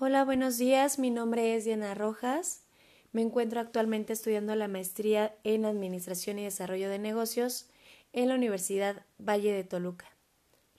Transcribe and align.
Hola, 0.00 0.24
buenos 0.24 0.58
días. 0.58 1.00
Mi 1.00 1.10
nombre 1.10 1.56
es 1.56 1.64
Diana 1.64 1.92
Rojas. 1.92 2.62
Me 3.10 3.20
encuentro 3.20 3.58
actualmente 3.58 4.12
estudiando 4.12 4.54
la 4.54 4.68
maestría 4.68 5.34
en 5.42 5.64
Administración 5.64 6.38
y 6.38 6.44
Desarrollo 6.44 6.88
de 6.88 7.00
Negocios 7.00 7.68
en 8.12 8.28
la 8.28 8.36
Universidad 8.36 9.04
Valle 9.18 9.52
de 9.52 9.64
Toluca. 9.64 10.06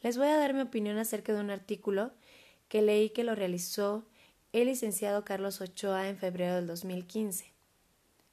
Les 0.02 0.18
voy 0.18 0.28
a 0.28 0.38
dar 0.38 0.54
mi 0.54 0.62
opinión 0.62 0.98
acerca 0.98 1.34
de 1.34 1.42
un 1.42 1.50
artículo 1.50 2.14
que 2.70 2.82
leí 2.82 3.10
que 3.10 3.26
lo 3.26 3.36
realizó 3.36 4.06
el 4.54 4.68
licenciado 4.68 5.26
Carlos 5.26 5.60
Ochoa 5.60 6.08
en 6.08 6.16
febrero 6.16 6.56
del 6.56 6.68
2015. 6.68 7.52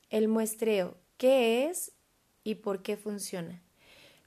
El 0.09 0.29
muestreo, 0.29 0.98
¿qué 1.16 1.66
es 1.66 1.91
y 2.45 2.55
por 2.55 2.84
qué 2.84 2.96
funciona? 2.96 3.61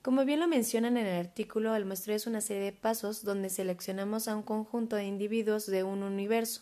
Como 0.01 0.23
bien 0.23 0.39
lo 0.39 0.47
mencionan 0.47 0.95
en 0.95 1.07
el 1.07 1.19
artículo, 1.19 1.75
el 1.75 1.83
muestreo 1.83 2.15
es 2.15 2.25
una 2.25 2.39
serie 2.39 2.63
de 2.63 2.71
pasos 2.71 3.25
donde 3.25 3.49
seleccionamos 3.49 4.29
a 4.29 4.35
un 4.35 4.43
conjunto 4.43 4.95
de 4.95 5.03
individuos 5.03 5.65
de 5.65 5.83
un 5.83 6.03
universo, 6.03 6.61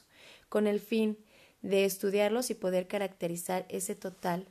con 0.50 0.65
el 0.65 0.79
fin 0.79 1.19
de 1.61 1.86
estudiarlos 1.86 2.50
y 2.50 2.55
poder 2.55 2.87
caracterizar 2.87 3.68
ese 3.69 3.93
total 3.93 4.47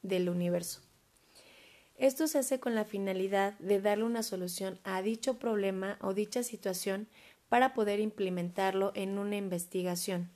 del 0.00 0.30
universo. 0.30 0.80
Esto 1.98 2.28
se 2.28 2.38
hace 2.38 2.60
con 2.60 2.74
la 2.74 2.86
finalidad 2.86 3.58
de 3.58 3.78
darle 3.78 4.04
una 4.04 4.22
solución 4.22 4.80
a 4.84 5.02
dicho 5.02 5.38
problema 5.38 5.98
o 6.00 6.14
dicha 6.14 6.42
situación 6.42 7.08
para 7.50 7.74
poder 7.74 8.00
implementarlo 8.00 8.92
en 8.94 9.18
una 9.18 9.36
investigación. 9.36 10.30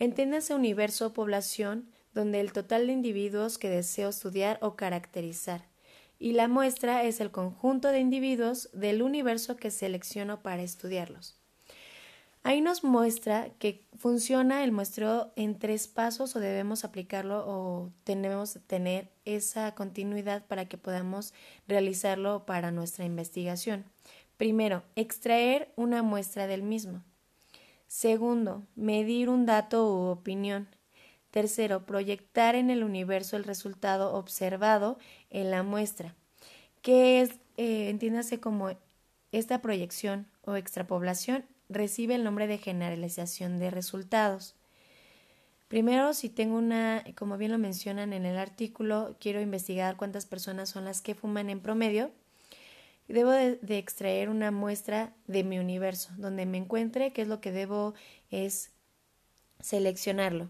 Entiéndase 0.00 0.52
universo 0.52 1.06
o 1.06 1.12
población 1.12 1.92
donde 2.12 2.40
el 2.40 2.52
total 2.52 2.88
de 2.88 2.92
individuos 2.92 3.56
que 3.56 3.68
deseo 3.68 4.08
estudiar 4.08 4.58
o 4.62 4.74
caracterizar 4.74 5.69
y 6.20 6.32
la 6.34 6.46
muestra 6.46 7.02
es 7.02 7.20
el 7.20 7.32
conjunto 7.32 7.88
de 7.88 7.98
individuos 7.98 8.68
del 8.72 9.02
universo 9.02 9.56
que 9.56 9.72
selecciono 9.72 10.42
para 10.42 10.62
estudiarlos. 10.62 11.40
Ahí 12.42 12.60
nos 12.60 12.84
muestra 12.84 13.50
que 13.58 13.86
funciona 13.98 14.62
el 14.64 14.70
muestreo 14.70 15.32
en 15.36 15.58
tres 15.58 15.88
pasos 15.88 16.36
o 16.36 16.40
debemos 16.40 16.84
aplicarlo 16.84 17.44
o 17.46 17.90
tenemos 18.04 18.54
que 18.54 18.60
tener 18.60 19.10
esa 19.24 19.74
continuidad 19.74 20.46
para 20.46 20.66
que 20.66 20.78
podamos 20.78 21.34
realizarlo 21.66 22.46
para 22.46 22.70
nuestra 22.70 23.04
investigación. 23.04 23.84
Primero, 24.36 24.82
extraer 24.96 25.72
una 25.76 26.02
muestra 26.02 26.46
del 26.46 26.62
mismo. 26.62 27.02
Segundo, 27.88 28.62
medir 28.74 29.28
un 29.28 29.44
dato 29.46 29.86
u 29.86 30.08
opinión. 30.08 30.68
Tercero, 31.30 31.86
proyectar 31.86 32.54
en 32.54 32.70
el 32.70 32.82
universo 32.82 33.36
el 33.36 33.44
resultado 33.44 34.14
observado 34.14 34.98
en 35.30 35.50
la 35.50 35.62
muestra, 35.62 36.14
que 36.82 37.20
es, 37.20 37.30
eh, 37.56 37.88
entiéndase 37.88 38.40
como 38.40 38.70
esta 39.32 39.62
proyección 39.62 40.26
o 40.42 40.56
extrapoblación 40.56 41.44
recibe 41.68 42.16
el 42.16 42.24
nombre 42.24 42.46
de 42.46 42.58
generalización 42.58 43.58
de 43.58 43.70
resultados. 43.70 44.56
Primero, 45.68 46.14
si 46.14 46.28
tengo 46.28 46.56
una, 46.56 47.04
como 47.16 47.38
bien 47.38 47.52
lo 47.52 47.58
mencionan 47.58 48.12
en 48.12 48.26
el 48.26 48.36
artículo, 48.36 49.16
quiero 49.20 49.40
investigar 49.40 49.96
cuántas 49.96 50.26
personas 50.26 50.68
son 50.68 50.84
las 50.84 51.00
que 51.00 51.14
fuman 51.14 51.48
en 51.48 51.60
promedio, 51.60 52.10
debo 53.06 53.30
de, 53.30 53.54
de, 53.56 53.78
extraer 53.78 54.30
una 54.30 54.50
muestra 54.50 55.14
de 55.28 55.44
mi 55.44 55.60
universo, 55.60 56.10
donde 56.16 56.44
me 56.44 56.58
encuentre, 56.58 57.12
qué 57.12 57.22
es 57.22 57.28
lo 57.28 57.40
que 57.40 57.52
debo 57.52 57.94
es 58.32 58.72
seleccionarlo. 59.60 60.48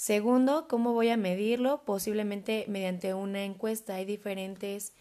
Segundo, 0.00 0.66
¿cómo 0.66 0.94
voy 0.94 1.10
a 1.10 1.18
medirlo? 1.18 1.82
Posiblemente 1.84 2.64
mediante 2.68 3.12
una 3.12 3.44
encuesta. 3.44 3.96
Hay 3.96 4.06
diferentes 4.06 4.94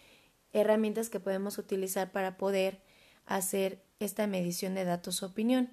herramientas 0.52 1.10
que 1.10 1.22
podemos 1.22 1.58
utilizar 1.58 2.12
para 2.12 2.36
poder 2.36 2.82
hacer 3.26 3.82
esta 4.02 4.28
medición 4.28 4.76
de 4.76 4.84
datos 4.84 5.24
o 5.24 5.28
opinión. 5.28 5.70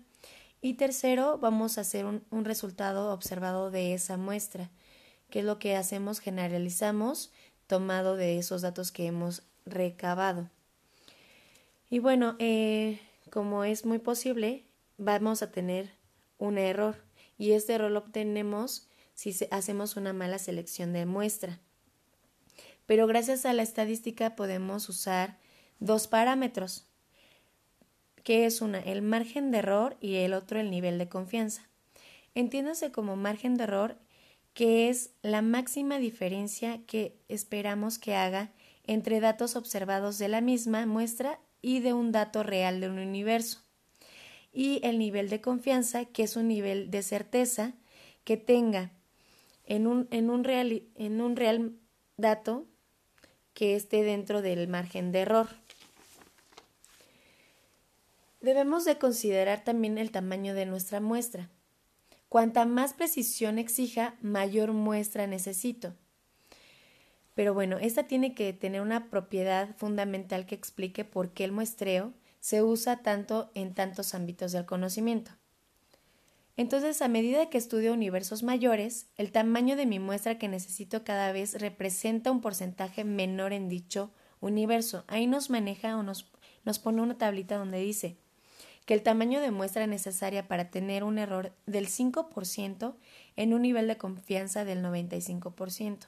Y 0.63 0.75
tercero, 0.75 1.39
vamos 1.39 1.77
a 1.77 1.81
hacer 1.81 2.05
un, 2.05 2.45
resultado 2.45 3.13
observado 3.13 3.73
de 3.73 3.95
esa 3.95 4.17
muestra, 4.17 4.71
que 5.29 5.41
es 5.41 5.45
lo 5.45 5.59
que 5.59 5.75
hacemos, 5.75 6.21
generalizamos, 6.21 7.33
tomado 7.67 8.15
de 8.15 8.39
esos 8.39 8.63
datos 8.63 8.93
que 8.93 9.07
hemos 9.07 9.43
recabado. 9.65 10.51
Y 11.91 11.99
bueno, 11.99 12.37
eh, 12.39 13.01
como 13.33 13.65
es 13.65 13.87
muy 13.87 13.99
posible, 13.99 14.63
vamos 14.99 15.43
a 15.43 15.51
tener 15.51 15.91
un 16.39 16.59
error 16.59 16.95
y 17.39 17.55
este 17.55 17.75
error 17.75 17.91
lo 17.91 17.99
obtenemos 17.99 18.87
si 19.17 19.35
hacemos 19.51 19.97
una 19.97 20.13
mala 20.13 20.39
selección 20.39 20.93
de 20.93 21.07
muestra. 21.07 21.59
Pero 22.87 23.09
gracias 23.09 23.45
a 23.45 23.53
la 23.53 23.63
estadística 23.63 24.37
podemos 24.37 24.89
usar 24.89 25.39
dos 25.81 26.07
parámetros, 26.07 26.87
que 28.23 28.47
es 28.47 28.61
una 28.61 28.79
el 28.79 29.03
margen 29.03 29.51
de 29.51 29.59
error 29.59 29.97
y 30.01 30.17
el 30.17 30.35
otro 30.35 30.61
el 30.61 30.71
nivel 30.71 30.99
de 30.99 31.09
confianza. 31.09 31.69
Entiéndase 32.35 32.93
como 32.93 33.17
margen 33.17 33.57
de 33.57 33.65
error 33.65 33.97
que 34.53 34.89
es 34.89 35.11
la 35.23 35.43
máxima 35.43 35.99
diferencia 35.99 36.81
que 36.87 37.19
esperamos 37.29 37.99
que 37.99 38.15
haga 38.15 38.53
entre 38.87 39.21
datos 39.21 39.57
observados 39.57 40.19
de 40.19 40.29
la 40.29 40.41
misma 40.41 40.87
muestra 40.87 41.41
y 41.61 41.81
de 41.81 41.93
un 41.93 42.13
dato 42.13 42.43
real 42.43 42.81
de 42.81 42.89
un 42.89 42.99
universo. 42.99 43.63
Y 44.53 44.81
el 44.83 44.99
nivel 44.99 45.29
de 45.29 45.41
confianza, 45.41 46.07
que 46.07 46.23
es 46.23 46.37
un 46.37 46.49
nivel 46.49 46.91
de 46.91 47.03
certeza 47.03 47.75
que 48.25 48.39
tenga 48.39 48.93
en 49.67 49.87
un, 49.87 50.09
en 50.11 50.31
un, 50.31 50.45
real, 50.45 50.83
en 50.95 51.21
un 51.21 51.37
real 51.37 51.77
dato 52.17 52.67
que 53.53 53.77
esté 53.77 54.03
dentro 54.03 54.43
del 54.43 54.69
margen 54.69 55.13
de 55.13 55.21
error. 55.21 55.49
Debemos 58.41 58.85
de 58.85 58.99
considerar 58.99 59.65
también 59.65 59.99
el 59.99 60.11
tamaño 60.11 60.55
de 60.55 60.67
nuestra 60.67 61.01
muestra. 61.01 61.51
Cuanta 62.29 62.65
más 62.65 62.93
precisión 62.93 63.59
exija, 63.59 64.15
mayor 64.21 64.73
muestra 64.73 65.27
necesito. 65.27 65.95
Pero 67.35 67.55
bueno, 67.55 67.79
esta 67.79 68.05
tiene 68.05 68.35
que 68.35 68.53
tener 68.53 68.81
una 68.81 69.11
propiedad 69.11 69.77
fundamental 69.77 70.47
que 70.47 70.55
explique 70.55 71.05
por 71.05 71.33
qué 71.33 71.45
el 71.45 71.53
muestreo 71.53 72.15
se 72.41 72.63
usa 72.63 73.03
tanto 73.03 73.51
en 73.55 73.75
tantos 73.75 74.15
ámbitos 74.15 74.53
del 74.53 74.65
conocimiento. 74.65 75.33
Entonces, 76.57 77.03
a 77.03 77.09
medida 77.09 77.51
que 77.51 77.59
estudio 77.59 77.93
universos 77.93 78.43
mayores, 78.43 79.09
el 79.17 79.31
tamaño 79.31 79.77
de 79.77 79.85
mi 79.85 79.99
muestra 79.99 80.39
que 80.39 80.49
necesito 80.49 81.05
cada 81.05 81.31
vez 81.33 81.61
representa 81.61 82.31
un 82.31 82.41
porcentaje 82.41 83.05
menor 83.05 83.53
en 83.53 83.69
dicho 83.69 84.11
universo. 84.41 85.05
Ahí 85.07 85.27
nos 85.27 85.51
maneja 85.51 85.99
o 85.99 86.03
nos, 86.03 86.31
nos 86.65 86.79
pone 86.79 87.03
una 87.03 87.19
tablita 87.19 87.57
donde 87.57 87.79
dice 87.79 88.17
que 88.87 88.95
el 88.95 89.03
tamaño 89.03 89.41
de 89.41 89.51
muestra 89.51 89.87
necesaria 89.87 90.47
para 90.47 90.71
tener 90.71 91.03
un 91.03 91.19
error 91.19 91.53
del 91.67 91.89
5% 91.89 92.95
en 93.35 93.53
un 93.53 93.63
nivel 93.63 93.89
de 93.89 93.99
confianza 93.99 94.65
del 94.65 94.83
95%. 94.83 96.07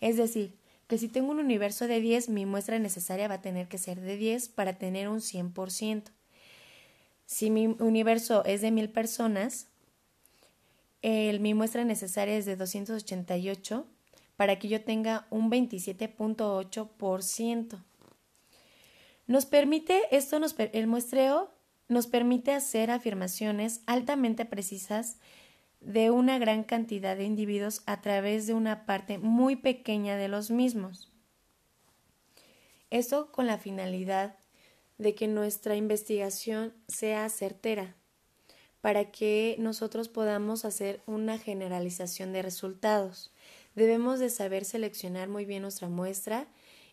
Es 0.00 0.16
decir, 0.16 0.56
que 0.88 0.98
si 0.98 1.08
tengo 1.08 1.30
un 1.30 1.38
universo 1.38 1.86
de 1.86 2.00
10, 2.00 2.28
mi 2.28 2.44
muestra 2.44 2.78
necesaria 2.80 3.28
va 3.28 3.36
a 3.36 3.40
tener 3.40 3.68
que 3.68 3.78
ser 3.78 4.00
de 4.00 4.16
10 4.16 4.48
para 4.48 4.74
tener 4.74 5.08
un 5.08 5.20
100%. 5.20 6.10
Si 7.32 7.48
mi 7.48 7.66
universo 7.66 8.44
es 8.44 8.60
de 8.60 8.70
mil 8.70 8.90
personas, 8.90 9.68
el, 11.00 11.40
mi 11.40 11.54
muestra 11.54 11.82
necesaria 11.82 12.36
es 12.36 12.44
de 12.44 12.56
288 12.56 13.86
para 14.36 14.58
que 14.58 14.68
yo 14.68 14.84
tenga 14.84 15.26
un 15.30 15.50
27.8%. 15.50 17.82
Nos 19.26 19.46
permite, 19.46 20.02
esto 20.14 20.38
nos, 20.40 20.54
el 20.58 20.86
muestreo 20.86 21.50
nos 21.88 22.06
permite 22.06 22.52
hacer 22.52 22.90
afirmaciones 22.90 23.80
altamente 23.86 24.44
precisas 24.44 25.16
de 25.80 26.10
una 26.10 26.38
gran 26.38 26.64
cantidad 26.64 27.16
de 27.16 27.24
individuos 27.24 27.82
a 27.86 28.02
través 28.02 28.46
de 28.46 28.52
una 28.52 28.84
parte 28.84 29.16
muy 29.16 29.56
pequeña 29.56 30.18
de 30.18 30.28
los 30.28 30.50
mismos. 30.50 31.10
Esto 32.90 33.32
con 33.32 33.46
la 33.46 33.56
finalidad 33.56 34.36
de 35.02 35.14
que 35.16 35.26
nuestra 35.26 35.74
investigación 35.74 36.72
sea 36.86 37.28
certera, 37.28 37.96
para 38.80 39.10
que 39.10 39.56
nosotros 39.58 40.08
podamos 40.08 40.64
hacer 40.64 41.02
una 41.06 41.38
generalización 41.38 42.32
de 42.32 42.42
resultados. 42.42 43.32
Debemos 43.74 44.20
de 44.20 44.30
saber 44.30 44.64
seleccionar 44.64 45.28
muy 45.28 45.44
bien 45.44 45.62
nuestra 45.62 45.88
muestra 45.88 46.46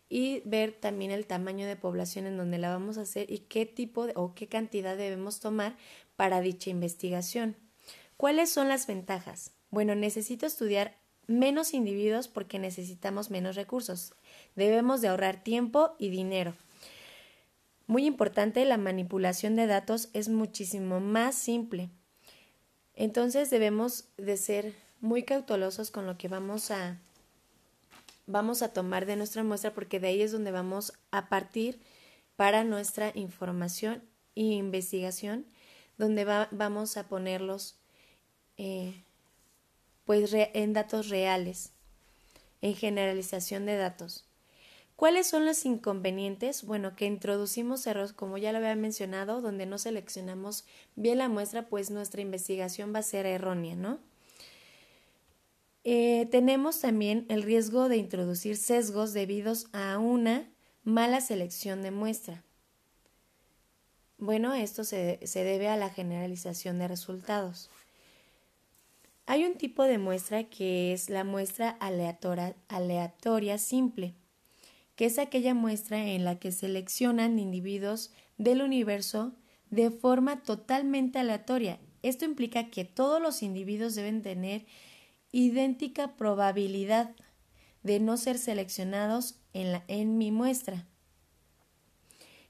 y 0.08 0.42
ver 0.44 0.72
también 0.72 1.12
el 1.12 1.26
tamaño 1.26 1.68
de 1.68 1.76
población 1.76 2.26
en 2.26 2.36
donde 2.36 2.58
la 2.58 2.70
vamos 2.70 2.98
a 2.98 3.02
hacer 3.02 3.30
y 3.30 3.38
qué 3.38 3.64
tipo 3.64 4.06
de, 4.06 4.12
o 4.16 4.34
qué 4.34 4.48
cantidad 4.48 4.96
debemos 4.96 5.38
tomar 5.38 5.76
para 6.16 6.40
dicha 6.40 6.68
investigación. 6.68 7.56
¿Cuáles 8.16 8.50
son 8.50 8.68
las 8.68 8.88
ventajas? 8.88 9.52
Bueno, 9.70 9.94
necesito 9.94 10.46
estudiar 10.46 10.98
menos 11.28 11.74
individuos 11.74 12.26
porque 12.26 12.58
necesitamos 12.58 13.30
menos 13.30 13.54
recursos. 13.54 14.14
Debemos 14.56 15.00
de 15.00 15.08
ahorrar 15.08 15.44
tiempo 15.44 15.94
y 15.98 16.10
dinero. 16.10 16.56
Muy 17.90 18.06
importante, 18.06 18.64
la 18.66 18.76
manipulación 18.76 19.56
de 19.56 19.66
datos 19.66 20.10
es 20.12 20.28
muchísimo 20.28 21.00
más 21.00 21.34
simple. 21.34 21.90
Entonces 22.94 23.50
debemos 23.50 24.04
de 24.16 24.36
ser 24.36 24.76
muy 25.00 25.24
cautelosos 25.24 25.90
con 25.90 26.06
lo 26.06 26.16
que 26.16 26.28
vamos 26.28 26.70
a 26.70 27.00
vamos 28.28 28.62
a 28.62 28.72
tomar 28.72 29.06
de 29.06 29.16
nuestra 29.16 29.42
muestra 29.42 29.74
porque 29.74 29.98
de 29.98 30.06
ahí 30.06 30.22
es 30.22 30.30
donde 30.30 30.52
vamos 30.52 30.92
a 31.10 31.28
partir 31.28 31.80
para 32.36 32.62
nuestra 32.62 33.10
información 33.16 34.04
e 34.36 34.42
investigación, 34.42 35.44
donde 35.98 36.24
vamos 36.52 36.96
a 36.96 37.08
ponerlos 37.08 37.74
eh, 38.56 39.02
pues 40.04 40.32
en 40.32 40.74
datos 40.74 41.08
reales, 41.08 41.72
en 42.60 42.76
generalización 42.76 43.66
de 43.66 43.76
datos. 43.78 44.29
¿Cuáles 45.00 45.28
son 45.28 45.46
los 45.46 45.64
inconvenientes? 45.64 46.62
Bueno, 46.62 46.94
que 46.94 47.06
introducimos 47.06 47.86
errores, 47.86 48.12
como 48.12 48.36
ya 48.36 48.52
lo 48.52 48.58
había 48.58 48.76
mencionado, 48.76 49.40
donde 49.40 49.64
no 49.64 49.78
seleccionamos 49.78 50.66
bien 50.94 51.16
la 51.16 51.30
muestra, 51.30 51.70
pues 51.70 51.90
nuestra 51.90 52.20
investigación 52.20 52.94
va 52.94 52.98
a 52.98 53.02
ser 53.02 53.24
errónea, 53.24 53.76
¿no? 53.76 53.98
Eh, 55.84 56.28
tenemos 56.30 56.82
también 56.82 57.24
el 57.30 57.44
riesgo 57.44 57.88
de 57.88 57.96
introducir 57.96 58.58
sesgos 58.58 59.14
debidos 59.14 59.68
a 59.72 59.96
una 59.96 60.46
mala 60.84 61.22
selección 61.22 61.80
de 61.80 61.92
muestra. 61.92 62.44
Bueno, 64.18 64.52
esto 64.52 64.84
se, 64.84 65.18
debe 65.32 65.68
a 65.68 65.78
la 65.78 65.88
generalización 65.88 66.78
de 66.78 66.88
resultados. 66.88 67.70
Hay 69.24 69.46
un 69.46 69.54
tipo 69.54 69.84
de 69.84 69.96
muestra 69.96 70.44
que 70.44 70.92
es 70.92 71.08
la 71.08 71.24
muestra 71.24 71.70
aleatoria, 71.70 72.54
aleatoria 72.68 73.56
simple, 73.56 74.14
que 75.00 75.06
es 75.06 75.18
aquella 75.18 75.54
muestra 75.54 76.08
en 76.08 76.26
la 76.26 76.38
que 76.38 76.52
seleccionan 76.52 77.38
individuos 77.38 78.10
del 78.36 78.60
universo 78.60 79.32
de 79.70 79.90
forma 79.90 80.42
totalmente 80.42 81.18
aleatoria. 81.18 81.80
Esto 82.02 82.26
implica 82.26 82.68
que 82.68 82.84
todos 82.84 83.18
los 83.18 83.42
individuos 83.42 83.94
deben 83.94 84.20
tener 84.20 84.66
idéntica 85.32 86.18
probabilidad 86.18 87.16
de 87.82 87.98
no 87.98 88.18
ser 88.18 88.36
seleccionados 88.36 89.36
en, 89.54 89.72
la, 89.72 89.84
en 89.88 90.18
mi 90.18 90.32
muestra. 90.32 90.86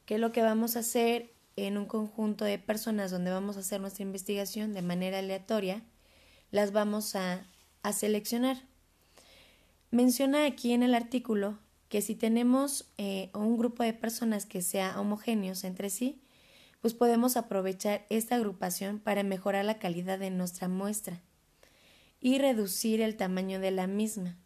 ¿Qué 0.04 0.16
es 0.16 0.20
lo 0.20 0.32
que 0.32 0.42
vamos 0.42 0.74
a 0.74 0.80
hacer 0.80 1.32
en 1.54 1.78
un 1.78 1.86
conjunto 1.86 2.44
de 2.44 2.58
personas 2.58 3.12
donde 3.12 3.30
vamos 3.30 3.58
a 3.58 3.60
hacer 3.60 3.80
nuestra 3.80 4.02
investigación 4.02 4.74
de 4.74 4.82
manera 4.82 5.20
aleatoria? 5.20 5.84
Las 6.50 6.72
vamos 6.72 7.14
a, 7.14 7.46
a 7.84 7.92
seleccionar. 7.92 8.56
Menciona 9.92 10.46
aquí 10.46 10.72
en 10.72 10.82
el 10.82 10.96
artículo 10.96 11.60
que 11.90 12.00
si 12.02 12.14
tenemos 12.14 12.86
eh, 12.98 13.30
un 13.34 13.58
grupo 13.58 13.82
de 13.82 13.92
personas 13.92 14.46
que 14.46 14.62
sea 14.62 14.98
homogéneos 14.98 15.64
entre 15.64 15.90
sí, 15.90 16.22
pues 16.80 16.94
podemos 16.94 17.36
aprovechar 17.36 18.06
esta 18.08 18.36
agrupación 18.36 19.00
para 19.00 19.24
mejorar 19.24 19.64
la 19.64 19.80
calidad 19.80 20.20
de 20.20 20.30
nuestra 20.30 20.68
muestra 20.68 21.20
y 22.20 22.38
reducir 22.38 23.00
el 23.00 23.16
tamaño 23.16 23.58
de 23.58 23.72
la 23.72 23.88
misma, 23.88 24.38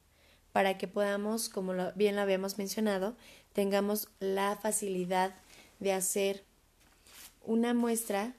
para 0.53 0.79
que 0.79 0.89
podamos, 0.89 1.51
como 1.51 1.75
bien 1.95 2.17
lo 2.17 2.23
habíamos 2.23 2.57
mencionado, 2.57 3.15
tengamos 3.53 4.09
la 4.21 4.57
facilidad 4.57 5.35
de 5.81 5.93
hacer 5.93 6.45
una 7.43 7.75
muestra, 7.75 8.35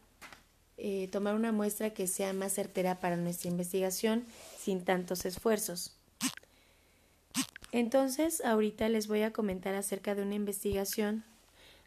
eh, 0.78 1.10
tomar 1.12 1.36
una 1.36 1.52
muestra 1.52 1.92
que 1.92 2.08
sea 2.08 2.34
más 2.34 2.54
certera 2.54 3.00
para 3.00 3.18
nuestra 3.18 3.52
investigación 3.52 4.26
sin 4.58 4.84
tantos 4.84 5.26
esfuerzos. 5.26 5.96
Entonces, 7.76 8.42
ahorita 8.46 8.88
les 8.88 9.10
voy 9.10 9.24
a 9.24 9.34
comentar 9.34 9.76
acerca 9.76 10.16
de 10.16 10.22
una 10.22 10.36
investigación 10.36 11.26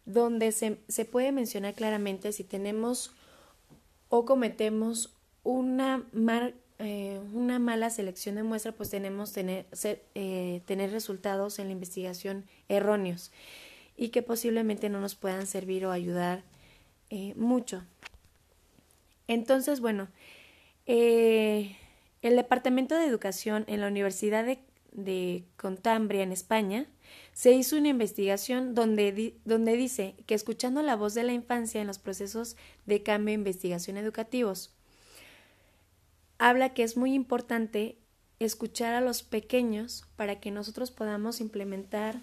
donde 0.05 0.53
se, 0.53 0.77
se 0.87 1.07
puede 1.07 1.33
mencionar 1.33 1.73
claramente 1.73 2.31
si 2.33 2.45
tenemos 2.45 3.15
o 4.11 4.27
cometemos 4.27 5.15
una, 5.45 6.05
mar, 6.13 6.53
eh, 6.79 7.19
una 7.33 7.59
mala 7.59 7.89
selección 7.89 8.35
de 8.35 8.43
muestra, 8.43 8.73
pues 8.73 8.91
tenemos 8.91 9.33
tener, 9.33 9.65
eh, 10.15 10.61
tener 10.67 10.91
resultados 10.91 11.59
en 11.59 11.69
la 11.69 11.73
investigación 11.73 12.45
erróneos 12.69 13.33
y 13.97 14.11
que 14.11 14.21
posiblemente 14.21 14.91
no 14.91 15.01
nos 15.01 15.15
puedan 15.15 15.47
servir 15.47 15.87
o 15.87 15.91
ayudar 15.91 16.43
eh, 17.09 17.33
mucho. 17.35 17.83
Entonces, 19.27 19.81
bueno, 19.81 20.09
el 20.85 21.67
Departamento 22.23 22.95
de 22.95 23.07
Educación 23.07 23.65
en 23.69 23.81
la 23.81 23.87
Universidad 23.87 24.45
de, 24.45 24.59
de 24.93 25.45
Contambria, 25.57 26.23
en 26.23 26.33
España, 26.33 26.87
se 27.33 27.53
hizo 27.53 27.77
una 27.77 27.89
investigación 27.89 28.75
donde, 28.75 29.37
donde 29.45 29.77
dice 29.77 30.15
que 30.27 30.35
escuchando 30.35 30.83
la 30.83 30.97
voz 30.97 31.15
de 31.15 31.25
la 31.25 31.33
infancia 31.33 31.81
en 31.81 31.87
los 31.87 31.99
procesos 31.99 32.57
de 32.87 33.03
cambio 33.03 33.33
e 33.33 33.35
investigación 33.35 33.97
educativos, 33.97 34.75
habla 36.39 36.75
que 36.75 36.83
es 36.83 36.97
muy 36.97 37.15
importante 37.15 37.99
escuchar 38.39 38.95
a 38.95 39.01
los 39.01 39.23
pequeños 39.23 40.05
para 40.17 40.41
que 40.41 40.51
nosotros 40.51 40.91
podamos 40.91 41.41
implementar 41.41 42.21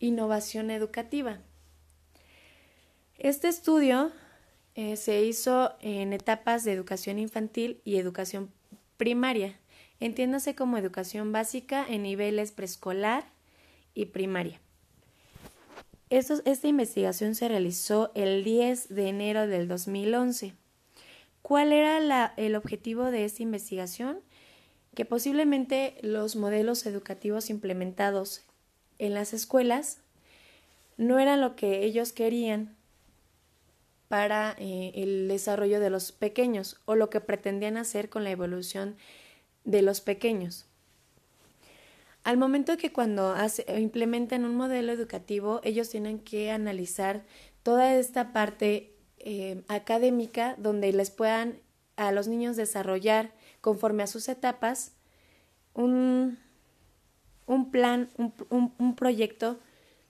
innovación 0.00 0.70
educativa. 0.70 1.38
Este 3.18 3.48
estudio 3.48 4.10
eh, 4.74 4.96
se 4.96 5.22
hizo 5.22 5.74
en 5.80 6.12
etapas 6.12 6.64
de 6.64 6.72
educación 6.72 7.18
infantil 7.18 7.80
y 7.84 7.96
educación 7.96 8.50
primaria. 8.96 9.58
Entiéndase 10.02 10.56
como 10.56 10.78
educación 10.78 11.30
básica 11.30 11.86
en 11.88 12.02
niveles 12.02 12.50
preescolar 12.50 13.24
y 13.94 14.06
primaria. 14.06 14.58
esta 16.10 16.66
investigación 16.66 17.36
se 17.36 17.46
realizó 17.46 18.10
el 18.16 18.42
10 18.42 18.88
de 18.88 19.06
enero 19.06 19.46
del 19.46 19.68
2011. 19.68 20.54
¿Cuál 21.40 21.72
era 21.72 22.34
el 22.36 22.56
objetivo 22.56 23.12
de 23.12 23.24
esta 23.24 23.44
investigación? 23.44 24.18
Que 24.96 25.04
posiblemente 25.04 25.94
los 26.02 26.34
modelos 26.34 26.84
educativos 26.84 27.48
implementados 27.48 28.42
en 28.98 29.14
las 29.14 29.32
escuelas 29.32 29.98
no 30.96 31.20
eran 31.20 31.40
lo 31.40 31.54
que 31.54 31.84
ellos 31.84 32.12
querían 32.12 32.74
para 34.08 34.56
eh, 34.58 34.90
el 34.96 35.28
desarrollo 35.28 35.78
de 35.78 35.90
los 35.90 36.10
pequeños 36.10 36.80
o 36.86 36.96
lo 36.96 37.08
que 37.08 37.20
pretendían 37.20 37.76
hacer 37.76 38.08
con 38.08 38.24
la 38.24 38.32
evolución 38.32 38.96
de 39.64 39.82
los 39.82 40.00
pequeños. 40.00 40.66
Al 42.24 42.36
momento 42.36 42.76
que 42.76 42.92
cuando 42.92 43.34
implementan 43.76 44.44
un 44.44 44.54
modelo 44.54 44.92
educativo, 44.92 45.60
ellos 45.64 45.88
tienen 45.88 46.20
que 46.20 46.50
analizar 46.52 47.24
toda 47.62 47.96
esta 47.96 48.32
parte 48.32 48.94
eh, 49.18 49.62
académica 49.68 50.54
donde 50.58 50.92
les 50.92 51.10
puedan 51.10 51.58
a 51.96 52.12
los 52.12 52.28
niños 52.28 52.56
desarrollar 52.56 53.32
conforme 53.60 54.02
a 54.02 54.06
sus 54.06 54.28
etapas 54.28 54.92
un, 55.74 56.38
un 57.46 57.70
plan, 57.70 58.10
un, 58.16 58.74
un, 58.78 58.96
proyecto 58.96 59.58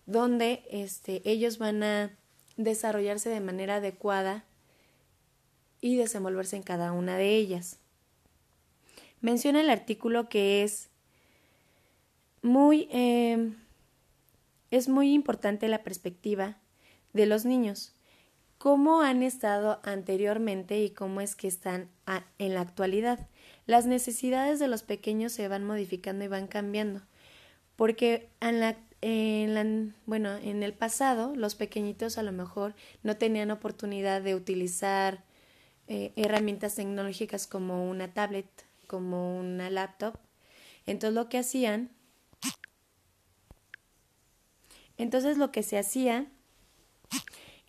donde 0.07 0.65
este, 0.71 1.23
ellos 1.25 1.59
van 1.59 1.83
a 1.83 2.19
desarrollarse 2.57 3.31
de 3.31 3.41
manera 3.41 3.77
adecuada 3.77 4.45
y 5.81 5.97
desenvolverse 5.97 6.57
en 6.57 6.63
cada 6.63 6.93
una 6.93 7.17
de 7.17 7.37
ellas. 7.37 7.82
Menciona 9.23 9.61
el 9.61 9.71
artículo 9.71 10.29
que 10.29 10.63
es 10.63 10.91
muy, 12.43 12.89
eh, 12.93 13.53
es 14.71 14.89
muy 14.89 15.15
importante 15.15 15.69
la 15.69 15.83
perspectiva 15.83 16.59
de 17.15 17.27
los 17.27 17.47
niños 17.47 17.95
cómo 18.63 19.03
han 19.03 19.25
estado 19.25 19.81
anteriormente 19.83 20.81
y 20.85 20.91
cómo 20.91 21.21
es 21.21 21.35
que 21.35 21.49
están 21.49 21.89
en 22.39 22.55
la 22.55 22.61
actualidad. 22.61 23.27
Las 23.67 23.87
necesidades 23.87 24.61
de 24.61 24.69
los 24.69 24.85
pequeños 24.85 25.33
se 25.33 25.49
van 25.49 25.65
modificando 25.65 26.25
y 26.25 26.29
van 26.29 26.47
cambiando, 26.47 27.03
porque 27.75 28.29
en 28.41 29.97
bueno, 30.07 30.37
en 30.37 30.63
el 30.63 30.75
pasado 30.75 31.35
los 31.35 31.57
pequeñitos 31.57 32.19
a 32.19 32.23
lo 32.23 32.31
mejor 32.31 32.77
no 33.03 33.17
tenían 33.17 33.51
oportunidad 33.51 34.23
de 34.23 34.37
utilizar 34.37 35.25
eh, 35.89 36.13
herramientas 36.15 36.77
tecnológicas 36.77 37.49
como 37.49 37.91
una 37.91 38.15
tablet, 38.15 38.47
como 38.93 39.39
una 39.39 39.71
laptop. 39.71 40.19
Entonces 40.85 41.15
lo 41.15 41.31
que 41.31 41.39
hacían, 41.39 41.91
entonces 44.99 45.39
lo 45.39 45.51
que 45.51 45.63
se 45.63 45.79
hacía 45.79 46.27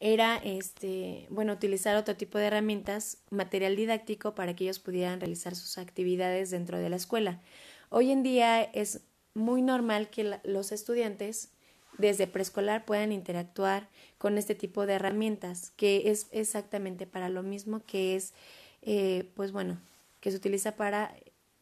era 0.02 0.36
este, 0.36 1.28
bueno, 1.30 1.54
utilizar 1.54 1.96
otro 1.96 2.18
tipo 2.18 2.38
de 2.38 2.48
herramientas, 2.48 3.20
material 3.30 3.78
didáctico 3.78 4.36
para 4.36 4.54
que 4.54 4.66
ellos 4.66 4.80
pudieran 4.80 5.22
realizar 5.22 5.56
sus 5.56 5.78
actividades 5.78 6.50
dentro 6.52 6.78
de 6.78 6.90
la 6.90 6.98
escuela. 6.98 7.40
Hoy 7.88 8.12
en 8.12 8.22
día 8.22 8.62
es 8.62 9.00
muy 9.34 9.62
normal 9.62 10.10
que 10.10 10.42
los 10.44 10.74
estudiantes 10.74 11.54
desde 11.98 12.28
preescolar 12.28 12.84
puedan 12.84 13.14
interactuar 13.14 13.88
con 14.18 14.38
este 14.38 14.56
tipo 14.56 14.86
de 14.86 14.96
herramientas, 14.96 15.72
que 15.78 16.12
es 16.12 16.28
exactamente 16.32 17.08
para 17.08 17.30
lo 17.30 17.42
mismo 17.42 17.80
que 17.86 18.18
es, 18.18 18.34
eh, 18.82 19.32
pues 19.36 19.54
bueno, 19.54 19.80
que 20.24 20.32
se 20.32 20.38
utiliza 20.38 20.78
para 20.78 21.14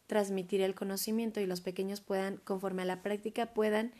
transmitir 0.06 0.60
el 0.60 0.76
conocimiento 0.76 1.40
y 1.40 1.46
los 1.46 1.60
pequeños 1.60 2.00
puedan, 2.00 2.36
conforme 2.44 2.82
a 2.82 2.84
la 2.84 3.02
práctica, 3.02 3.46
puedan 3.46 3.92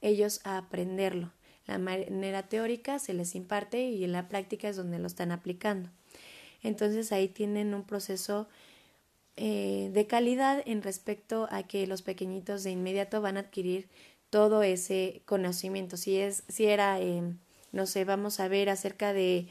ellos 0.00 0.40
aprenderlo. 0.42 1.32
La 1.66 1.78
manera 1.78 2.48
teórica 2.48 2.98
se 2.98 3.14
les 3.14 3.36
imparte 3.36 3.90
y 3.90 4.02
en 4.02 4.10
la 4.10 4.28
práctica 4.28 4.68
es 4.68 4.74
donde 4.74 4.98
lo 4.98 5.06
están 5.06 5.30
aplicando. 5.30 5.88
Entonces 6.64 7.12
ahí 7.12 7.28
tienen 7.28 7.74
un 7.74 7.84
proceso 7.84 8.48
eh, 9.36 9.90
de 9.92 10.06
calidad 10.08 10.64
en 10.66 10.82
respecto 10.82 11.46
a 11.52 11.62
que 11.62 11.86
los 11.86 12.02
pequeñitos 12.02 12.64
de 12.64 12.72
inmediato 12.72 13.20
van 13.20 13.36
a 13.36 13.40
adquirir 13.40 13.88
todo 14.30 14.64
ese 14.64 15.22
conocimiento. 15.26 15.96
Si 15.96 16.16
es, 16.16 16.42
si 16.48 16.66
era, 16.66 17.00
eh, 17.00 17.22
no 17.70 17.86
sé, 17.86 18.04
vamos 18.04 18.40
a 18.40 18.48
ver 18.48 18.68
acerca 18.68 19.12
de 19.12 19.46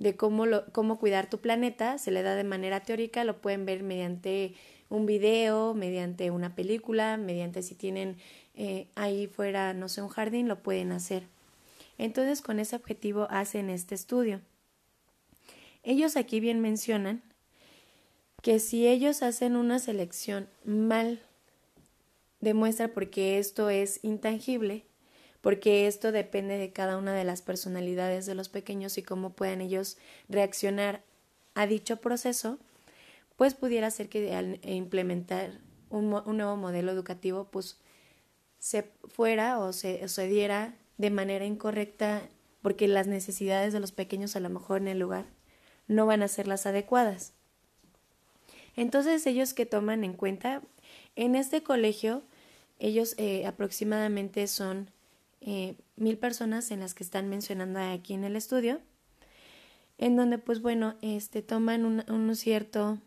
de 0.00 0.16
cómo, 0.16 0.46
lo, 0.46 0.64
cómo 0.72 0.98
cuidar 0.98 1.28
tu 1.28 1.38
planeta, 1.38 1.98
se 1.98 2.10
le 2.10 2.22
da 2.22 2.34
de 2.34 2.42
manera 2.42 2.80
teórica, 2.80 3.22
lo 3.22 3.40
pueden 3.42 3.66
ver 3.66 3.82
mediante 3.82 4.54
un 4.88 5.04
video, 5.04 5.74
mediante 5.74 6.30
una 6.30 6.54
película, 6.54 7.18
mediante 7.18 7.62
si 7.62 7.74
tienen 7.74 8.16
eh, 8.54 8.88
ahí 8.94 9.26
fuera, 9.26 9.74
no 9.74 9.90
sé, 9.90 10.00
un 10.00 10.08
jardín, 10.08 10.48
lo 10.48 10.62
pueden 10.62 10.90
hacer. 10.90 11.24
Entonces, 11.98 12.40
con 12.40 12.58
ese 12.60 12.76
objetivo 12.76 13.26
hacen 13.28 13.68
este 13.68 13.94
estudio. 13.94 14.40
Ellos 15.82 16.16
aquí 16.16 16.40
bien 16.40 16.60
mencionan 16.60 17.22
que 18.42 18.58
si 18.58 18.88
ellos 18.88 19.22
hacen 19.22 19.54
una 19.54 19.78
selección 19.78 20.48
mal, 20.64 21.20
demuestra 22.40 22.88
porque 22.88 23.38
esto 23.38 23.68
es 23.68 24.00
intangible, 24.02 24.86
porque 25.40 25.86
esto 25.86 26.12
depende 26.12 26.58
de 26.58 26.72
cada 26.72 26.96
una 26.96 27.14
de 27.14 27.24
las 27.24 27.42
personalidades 27.42 28.26
de 28.26 28.34
los 28.34 28.48
pequeños 28.48 28.98
y 28.98 29.02
cómo 29.02 29.30
puedan 29.30 29.60
ellos 29.60 29.96
reaccionar 30.28 31.02
a 31.54 31.66
dicho 31.66 31.96
proceso, 31.96 32.58
pues 33.36 33.54
pudiera 33.54 33.90
ser 33.90 34.08
que 34.08 34.34
al 34.34 34.60
implementar 34.62 35.60
un, 35.88 36.10
nuevo 36.10 36.56
modelo 36.56 36.92
educativo, 36.92 37.48
pues 37.50 37.78
se 38.58 38.90
fuera 39.08 39.58
o 39.58 39.72
se, 39.72 40.06
se 40.08 40.26
diera 40.26 40.74
de 40.98 41.10
manera 41.10 41.46
incorrecta 41.46 42.22
porque 42.62 42.88
las 42.88 43.06
necesidades 43.06 43.72
de 43.72 43.80
los 43.80 43.92
pequeños 43.92 44.36
a 44.36 44.40
lo 44.40 44.50
mejor 44.50 44.82
en 44.82 44.88
el 44.88 44.98
lugar 44.98 45.24
no 45.88 46.06
van 46.06 46.22
a 46.22 46.28
ser 46.28 46.46
las 46.46 46.66
adecuadas. 46.66 47.32
Entonces 48.76 49.26
ellos 49.26 49.54
que 49.54 49.66
toman 49.66 50.04
en 50.04 50.12
cuenta, 50.12 50.62
en 51.16 51.34
este 51.34 51.62
colegio, 51.62 52.22
ellos 52.78 53.14
eh, 53.18 53.46
aproximadamente 53.46 54.46
son 54.46 54.90
eh, 55.40 55.76
mil 55.96 56.18
personas 56.18 56.70
en 56.70 56.80
las 56.80 56.94
que 56.94 57.02
están 57.02 57.28
mencionando 57.28 57.80
aquí 57.80 58.12
en 58.12 58.24
el 58.24 58.36
estudio, 58.36 58.80
en 59.98 60.16
donde 60.16 60.38
pues 60.38 60.60
bueno, 60.60 60.96
este, 61.00 61.42
toman 61.42 61.84
un, 61.84 62.36
cierto 62.36 62.98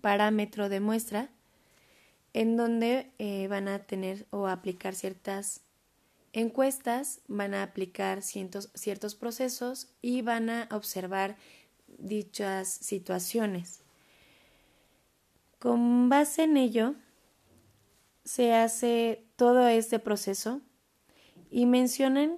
parámetro 0.00 0.68
de 0.68 0.80
muestra, 0.80 1.30
en 2.32 2.56
donde 2.56 3.10
eh, 3.18 3.48
van 3.48 3.68
a 3.68 3.78
tener 3.80 4.26
o 4.30 4.46
aplicar 4.46 4.94
ciertas 4.94 5.62
encuestas, 6.32 7.20
van 7.28 7.54
a 7.54 7.62
aplicar 7.62 8.20
ciertos, 8.22 8.70
ciertos 8.74 9.14
procesos 9.14 9.88
y 10.02 10.20
van 10.20 10.50
a 10.50 10.68
observar 10.70 11.36
dichas 11.98 12.68
situaciones. 12.68 13.80
Con 15.58 16.10
base 16.10 16.44
en 16.44 16.58
ello, 16.58 16.94
se 18.24 18.52
hace 18.52 19.24
todo 19.36 19.66
este 19.68 19.98
proceso 19.98 20.60
y 21.56 21.64
mencionan 21.64 22.36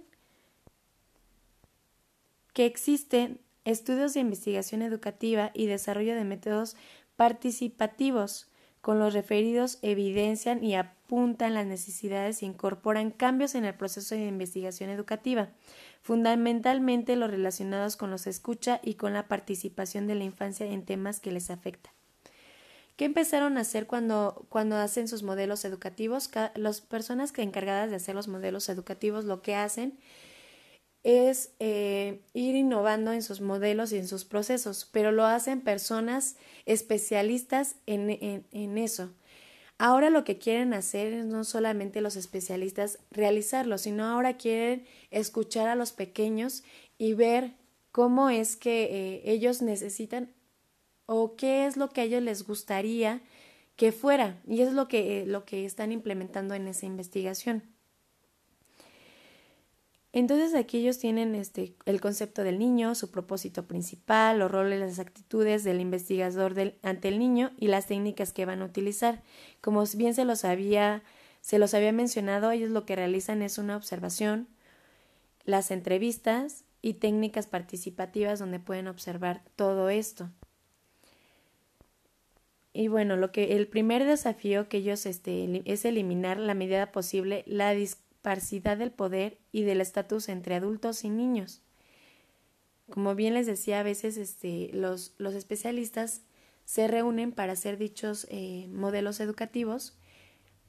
que 2.53 2.67
existen 2.67 3.41
estudios 3.65 4.15
de 4.15 4.21
investigación 4.21 4.81
educativa 4.81 5.51
y 5.55 5.67
desarrollo 5.67 6.15
de 6.15 6.23
métodos 6.23 6.77
participativos 7.17 8.49
con 8.81 9.01
los 9.01 9.15
referidos 9.15 9.81
evidencian 9.83 10.63
y 10.63 10.77
apuntan 10.77 11.55
las 11.55 11.67
necesidades 11.67 12.43
e 12.43 12.47
incorporan 12.47 13.11
cambios 13.11 13.57
en 13.57 13.65
el 13.65 13.75
proceso 13.75 14.15
de 14.15 14.29
investigación 14.29 14.89
educativa, 14.89 15.49
fundamentalmente 16.01 17.17
los 17.17 17.29
relacionados 17.29 17.97
con 17.97 18.13
los 18.13 18.29
escucha 18.29 18.81
y 18.85 18.95
con 18.95 19.15
la 19.15 19.27
participación 19.27 20.07
de 20.07 20.15
la 20.15 20.23
infancia 20.23 20.65
en 20.65 20.85
temas 20.85 21.19
que 21.19 21.33
les 21.33 21.51
afectan. 21.51 21.98
¿Qué 22.99 23.05
empezaron 23.05 23.59
a 23.59 23.61
hacer 23.61 23.87
cuando, 23.87 24.45
cuando 24.49 24.75
hacen 24.75 25.07
sus 25.07 25.23
modelos 25.23 25.65
educativos? 25.65 26.29
Las 26.57 26.81
personas 26.81 27.31
que 27.31 27.43
encargadas 27.43 27.91
de 27.91 27.97
hacer 27.97 28.17
los 28.17 28.27
modelos 28.27 28.69
educativos 28.69 29.25
lo 29.25 29.41
que 29.41 29.55
hacen 29.55 30.01
es 31.05 31.53
eh, 31.61 32.23
ir 32.35 32.57
innovando 32.57 33.13
en 33.13 33.23
sus 33.23 33.41
modelos 33.41 33.93
y 33.93 33.99
en 33.99 34.09
sus 34.09 34.25
procesos, 34.25 34.89
pero 34.91 35.13
lo 35.13 35.25
hacen 35.27 35.61
personas 35.61 36.35
especialistas 36.67 37.77
en, 37.87 38.45
en, 38.51 38.79
eso. 38.79 39.13
Ahora 39.79 40.11
lo 40.11 40.25
que 40.25 40.39
quieren 40.39 40.75
hacer 40.75 41.13
es 41.13 41.25
no 41.25 41.45
solamente 41.45 42.01
los 42.01 42.17
especialistas 42.17 42.99
realizarlo, 43.13 43.79
sino 43.79 44.07
ahora 44.07 44.37
quieren 44.37 44.85
escuchar 45.13 45.69
a 45.69 45.77
los 45.77 45.93
pequeños 45.93 46.65
y 46.99 47.13
ver 47.15 47.53
cómo 47.93 48.29
es 48.29 48.57
que 48.57 48.83
eh, 48.91 49.23
ellos 49.25 49.63
necesitan 49.63 50.35
o 51.11 51.37
qué 51.37 51.65
es 51.65 51.79
lo 51.79 51.89
que 51.89 52.03
a 52.03 52.05
ellos 52.05 52.23
les 52.23 52.47
gustaría 52.47 53.23
que 53.77 53.93
fuera 53.93 54.39
y 54.47 54.61
es 54.61 54.75
lo 54.75 54.89
que, 54.89 55.25
lo 55.27 55.47
que 55.47 55.65
están 55.65 55.91
implementando 55.91 56.55
en 56.55 56.69
esa 56.69 56.85
investigación. 56.85 57.63
Entonces 60.13 60.55
aquí 60.55 60.79
ellos 60.79 60.99
tienen 60.99 61.35
este, 61.35 61.75
el 61.87 62.03
concepto 62.03 62.45
del 62.45 62.59
niño, 62.59 62.95
su 62.95 63.11
propósito 63.11 63.67
principal, 63.67 64.39
los 64.39 64.51
roles, 64.51 64.81
las 64.81 64.99
actitudes 64.99 65.65
del 65.65 65.81
investigador 65.81 66.55
ante 66.83 67.09
el 67.09 67.19
niño 67.19 67.53
y 67.59 67.69
las 67.69 67.87
técnicas 67.87 68.35
que 68.35 68.45
van 68.45 68.61
a 68.61 68.67
utilizar. 68.67 69.23
Como 69.63 69.85
bien 69.97 70.13
se 70.13 70.27
los 70.27 70.45
había, 70.45 71.03
se 71.41 71.59
los 71.59 71.73
había 71.73 71.93
mencionado, 71.93 72.51
ellos 72.51 72.71
lo 72.71 72.85
que 72.85 72.97
realizan 72.97 73.41
es 73.41 73.57
una 73.57 73.77
observación, 73.77 74.47
las 75.45 75.71
entrevistas 75.71 76.65
y 76.83 76.95
técnicas 76.95 77.47
participativas 77.47 78.39
donde 78.39 78.61
pueden 78.61 78.89
observar 78.89 79.43
todo 79.57 79.89
esto. 79.89 80.31
Y 82.79 82.87
bueno, 82.87 83.17
lo 83.17 83.33
que 83.33 83.57
el 83.57 83.67
primer 83.67 84.05
desafío 84.05 84.69
que 84.69 84.77
ellos 84.77 85.05
este, 85.05 85.63
es 85.65 85.85
eliminar 85.85 86.39
la 86.39 86.55
medida 86.55 86.93
posible 86.93 87.43
la 87.45 87.73
disparcidad 87.73 88.77
del 88.77 88.93
poder 88.93 89.37
y 89.51 89.63
del 89.63 89.81
estatus 89.81 90.29
entre 90.29 90.55
adultos 90.55 91.03
y 91.03 91.11
niños. 91.11 91.61
Como 92.89 93.17
bien 93.17 93.35
les 93.35 93.49
decía, 93.49 93.81
a 93.81 93.83
veces 93.83 94.17
este, 94.17 94.71
los, 94.73 95.13
los 95.19 95.35
especialistas 95.35 96.23
se 96.67 96.87
reúnen 96.87 97.33
para 97.33 97.55
hacer 97.55 97.79
dichos 97.79 98.29
eh, 98.31 98.69
modelos 98.71 99.19
educativos. 99.19 99.99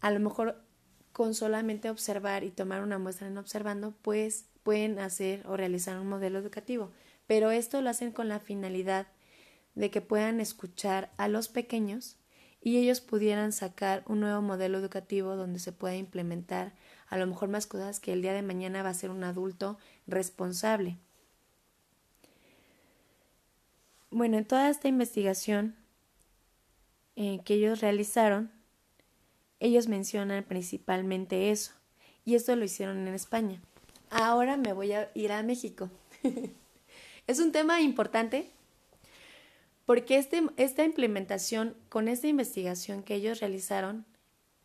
A 0.02 0.10
lo 0.10 0.20
mejor 0.20 0.64
con 1.12 1.36
solamente 1.36 1.92
observar 1.92 2.44
y 2.44 2.50
tomar 2.50 2.82
una 2.82 2.98
muestra 2.98 3.28
en 3.28 3.38
observando, 3.38 3.94
pues 4.02 4.48
pueden 4.64 4.98
hacer 4.98 5.46
o 5.46 5.56
realizar 5.58 6.00
un 6.00 6.10
modelo 6.10 6.40
educativo. 6.40 6.92
Pero 7.28 7.52
esto 7.52 7.84
lo 7.84 7.92
hacen 7.92 8.12
con 8.12 8.30
la 8.30 8.40
finalidad 8.40 9.06
de 9.76 9.90
que 9.92 10.02
puedan 10.02 10.40
escuchar 10.40 11.12
a 11.18 11.28
los 11.28 11.48
pequeños 11.48 12.18
y 12.62 12.78
ellos 12.78 13.02
pudieran 13.02 13.52
sacar 13.52 14.04
un 14.08 14.20
nuevo 14.20 14.42
modelo 14.42 14.78
educativo 14.78 15.36
donde 15.36 15.60
se 15.60 15.72
pueda 15.72 15.96
implementar 15.96 16.74
a 17.08 17.18
lo 17.18 17.26
mejor 17.26 17.50
más 17.50 17.66
cosas 17.66 18.00
que 18.00 18.14
el 18.14 18.22
día 18.22 18.34
de 18.34 18.42
mañana 18.42 18.84
va 18.84 18.90
a 18.90 18.94
ser 18.94 19.10
un 19.10 19.24
adulto 19.24 19.78
responsable. 20.08 20.98
Bueno, 24.12 24.38
en 24.38 24.46
toda 24.46 24.70
esta 24.70 24.88
investigación 24.88 25.76
eh, 27.16 27.40
que 27.46 27.56
ellos 27.56 27.82
realizaron, 27.82 28.52
ellos 29.60 29.88
mencionan 29.88 30.44
principalmente 30.44 31.52
eso, 31.52 31.74
y 32.26 32.36
esto 32.36 32.56
lo 32.56 32.64
hicieron 32.64 33.08
en 33.08 33.14
España. 33.14 33.62
Ahora 34.10 34.58
me 34.58 34.74
voy 34.74 34.94
a 34.94 35.12
ir 35.14 35.32
a 35.32 35.44
México. 35.44 35.90
es 37.28 37.40
un 37.40 37.52
tema 37.52 37.82
importante 37.82 38.52
porque 39.90 40.20
este, 40.20 40.44
esta 40.58 40.84
implementación 40.84 41.76
con 41.90 42.10
esta 42.10 42.28
investigación 42.28 43.02
que 43.02 43.16
ellos 43.16 43.40
realizaron, 43.40 44.06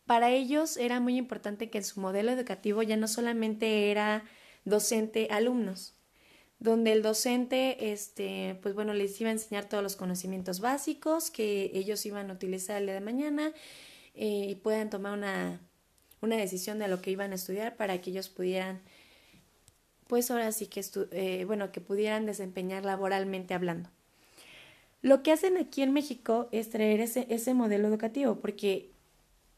para 0.04 0.30
ellos 0.30 0.76
era 0.76 1.00
muy 1.00 1.16
importante 1.16 1.70
que 1.70 1.78
en 1.78 1.84
su 1.84 1.98
modelo 1.98 2.30
educativo 2.30 2.82
ya 2.82 2.98
no 2.98 3.08
solamente 3.08 3.90
era 3.90 4.26
docente-alumnos, 4.66 5.94
donde 6.58 6.92
el 6.92 7.00
docente, 7.00 7.90
este, 7.90 8.58
pues 8.60 8.74
bueno, 8.74 8.92
les 8.92 9.18
iba 9.18 9.30
a 9.30 9.32
enseñar 9.32 9.66
todos 9.66 9.82
los 9.82 9.96
conocimientos 9.96 10.60
básicos 10.60 11.30
que 11.30 11.70
ellos 11.72 12.04
iban 12.04 12.30
a 12.30 12.34
utilizar 12.34 12.76
el 12.76 12.84
día 12.84 12.94
de 12.94 13.00
mañana 13.00 13.54
eh, 14.14 14.48
y 14.50 14.54
puedan 14.56 14.90
tomar 14.90 15.14
una, 15.14 15.58
una 16.20 16.36
decisión 16.36 16.78
de 16.78 16.88
lo 16.88 17.00
que 17.00 17.12
iban 17.12 17.32
a 17.32 17.36
estudiar 17.36 17.78
para 17.78 17.98
que 18.02 18.10
ellos 18.10 18.28
pudieran, 18.28 18.82
pues 20.06 20.30
ahora 20.30 20.52
sí 20.52 20.66
que, 20.66 20.84
eh, 21.12 21.46
bueno, 21.46 21.72
que 21.72 21.80
pudieran 21.80 22.26
desempeñar 22.26 22.84
laboralmente 22.84 23.54
hablando. 23.54 23.88
Lo 25.04 25.22
que 25.22 25.32
hacen 25.32 25.58
aquí 25.58 25.82
en 25.82 25.92
México 25.92 26.48
es 26.50 26.70
traer 26.70 27.00
ese, 27.00 27.26
ese 27.28 27.52
modelo 27.52 27.88
educativo, 27.88 28.36
porque 28.36 28.90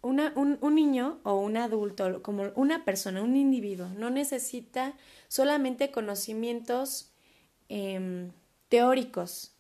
un, 0.03 0.21
un, 0.61 0.75
niño 0.75 1.21
o 1.23 1.39
un 1.39 1.57
adulto, 1.57 2.21
como 2.21 2.51
una 2.57 2.85
persona, 2.85 3.23
un 3.23 3.37
individuo, 3.37 3.87
no 3.97 4.11
necesita 4.11 4.95
solamente 5.29 5.93
conocimientos 5.93 7.13
em, 7.69 8.33
teóricos 8.69 9.55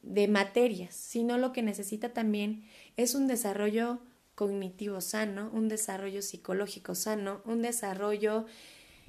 de 0.00 0.26
materias, 0.26 0.94
sino 0.94 1.36
lo 1.36 1.52
que 1.52 1.60
necesita 1.60 2.14
también 2.14 2.64
es 2.96 3.14
un 3.14 3.26
desarrollo 3.26 3.98
cognitivo 4.34 5.02
sano, 5.02 5.50
un 5.52 5.68
desarrollo 5.68 6.22
psicológico 6.22 6.94
sano, 6.94 7.42
un 7.44 7.60
desarrollo, 7.60 8.46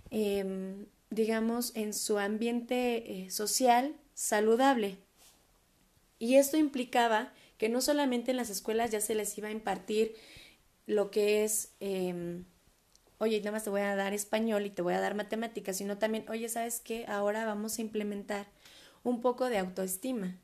em, 0.09 0.87
digamos, 1.09 1.73
en 1.73 1.93
su 1.93 2.19
ambiente 2.19 3.23
eh, 3.23 3.31
social 3.31 3.95
saludable. 4.13 5.06
Y 6.19 6.35
esto 6.35 6.57
implicaba 6.57 7.33
que 7.57 7.69
no 7.69 7.81
solamente 7.81 8.31
en 8.31 8.37
las 8.37 8.49
escuelas 8.49 8.91
ya 8.91 9.01
se 9.01 9.15
les 9.15 9.37
iba 9.37 9.47
a 9.47 9.51
impartir 9.51 10.15
lo 10.85 11.11
que 11.11 11.43
es, 11.43 11.73
eh, 11.79 12.43
oye, 13.17 13.39
nada 13.39 13.51
más 13.51 13.63
te 13.63 13.69
voy 13.69 13.81
a 13.81 13.95
dar 13.95 14.13
español 14.13 14.65
y 14.65 14.69
te 14.69 14.81
voy 14.81 14.93
a 14.93 14.99
dar 14.99 15.15
matemáticas, 15.15 15.77
sino 15.77 15.97
también, 15.97 16.25
oye, 16.29 16.49
¿sabes 16.49 16.79
qué? 16.79 17.05
Ahora 17.07 17.45
vamos 17.45 17.77
a 17.77 17.81
implementar 17.81 18.47
un 19.03 19.21
poco 19.21 19.49
de 19.49 19.57
autoestima. 19.57 20.37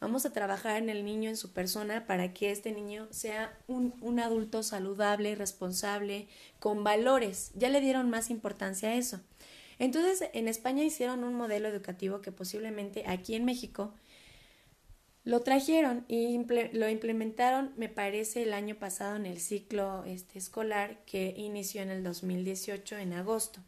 Vamos 0.00 0.24
a 0.24 0.32
trabajar 0.32 0.76
en 0.76 0.90
el 0.90 1.04
niño, 1.04 1.28
en 1.28 1.36
su 1.36 1.52
persona, 1.52 2.06
para 2.06 2.32
que 2.32 2.52
este 2.52 2.70
niño 2.70 3.08
sea 3.10 3.58
un, 3.66 3.94
un 4.00 4.20
adulto 4.20 4.62
saludable, 4.62 5.34
responsable, 5.34 6.28
con 6.60 6.84
valores. 6.84 7.50
Ya 7.56 7.68
le 7.68 7.80
dieron 7.80 8.08
más 8.08 8.30
importancia 8.30 8.90
a 8.90 8.94
eso. 8.94 9.20
Entonces, 9.80 10.30
en 10.34 10.46
España 10.46 10.84
hicieron 10.84 11.24
un 11.24 11.34
modelo 11.34 11.66
educativo 11.68 12.20
que 12.20 12.30
posiblemente 12.30 13.04
aquí 13.08 13.34
en 13.34 13.44
México 13.44 13.92
lo 15.28 15.40
trajeron 15.40 16.06
y 16.08 16.42
lo 16.72 16.88
implementaron, 16.88 17.74
me 17.76 17.90
parece, 17.90 18.44
el 18.44 18.54
año 18.54 18.76
pasado 18.76 19.14
en 19.14 19.26
el 19.26 19.40
ciclo 19.40 20.02
este, 20.06 20.38
escolar 20.38 21.04
que 21.04 21.34
inició 21.36 21.82
en 21.82 21.90
el 21.90 22.02
2018 22.02 22.96
en 22.96 23.12
agosto. 23.12 23.60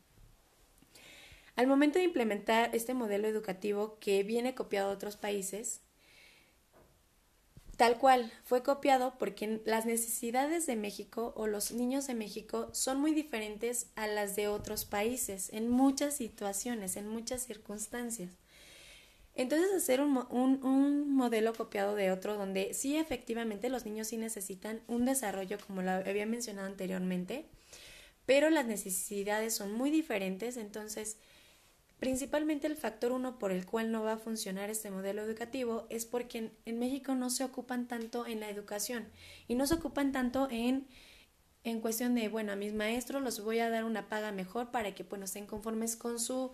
Al 1.56 1.66
momento 1.66 1.98
de 1.98 2.06
implementar 2.06 2.74
este 2.74 2.94
modelo 2.94 3.28
educativo 3.28 3.98
que 4.00 4.22
viene 4.22 4.54
copiado 4.54 4.88
de 4.88 4.94
otros 4.94 5.18
países, 5.18 5.82
tal 7.76 7.98
cual 7.98 8.32
fue 8.42 8.62
copiado 8.62 9.18
porque 9.18 9.60
las 9.66 9.84
necesidades 9.84 10.66
de 10.66 10.76
México 10.76 11.34
o 11.36 11.46
los 11.46 11.72
niños 11.72 12.06
de 12.06 12.14
México 12.14 12.70
son 12.72 12.98
muy 13.02 13.12
diferentes 13.12 13.88
a 13.96 14.06
las 14.06 14.34
de 14.34 14.48
otros 14.48 14.86
países 14.86 15.50
en 15.52 15.68
muchas 15.68 16.16
situaciones, 16.16 16.96
en 16.96 17.06
muchas 17.06 17.42
circunstancias. 17.42 18.30
Entonces 19.34 19.72
hacer 19.74 20.00
un, 20.00 20.16
un, 20.30 21.14
modelo 21.14 21.54
copiado 21.54 21.94
de 21.94 22.10
otro 22.10 22.36
donde 22.36 22.74
sí 22.74 22.96
efectivamente 22.96 23.68
los 23.68 23.84
niños 23.84 24.08
sí 24.08 24.16
necesitan 24.16 24.82
un 24.86 25.04
desarrollo 25.04 25.58
como 25.66 25.82
lo 25.82 25.90
había 25.92 26.26
mencionado 26.26 26.66
anteriormente, 26.66 27.46
pero 28.26 28.50
las 28.50 28.66
necesidades 28.66 29.54
son 29.54 29.72
muy 29.72 29.90
diferentes, 29.90 30.56
entonces 30.56 31.16
principalmente 31.98 32.66
el 32.66 32.76
factor 32.76 33.12
uno 33.12 33.38
por 33.38 33.52
el 33.52 33.66
cual 33.66 33.92
no 33.92 34.02
va 34.02 34.14
a 34.14 34.18
funcionar 34.18 34.70
este 34.70 34.90
modelo 34.90 35.22
educativo 35.22 35.86
es 35.90 36.06
porque 36.06 36.38
en, 36.38 36.52
en 36.64 36.78
México 36.78 37.14
no 37.14 37.30
se 37.30 37.44
ocupan 37.44 37.86
tanto 37.86 38.26
en 38.26 38.40
la 38.40 38.50
educación 38.50 39.08
y 39.48 39.54
no 39.54 39.66
se 39.66 39.74
ocupan 39.74 40.12
tanto 40.12 40.48
en 40.50 40.86
en 41.64 41.80
cuestión 41.80 42.14
de, 42.14 42.28
bueno, 42.28 42.52
a 42.52 42.56
mis 42.56 42.72
maestros 42.72 43.22
los 43.22 43.42
voy 43.44 43.58
a 43.58 43.70
dar 43.70 43.84
una 43.84 44.08
paga 44.08 44.32
mejor 44.32 44.70
para 44.70 44.94
que, 44.94 45.02
bueno, 45.02 45.26
estén 45.26 45.46
conformes 45.46 45.96
con 45.96 46.18
su 46.18 46.52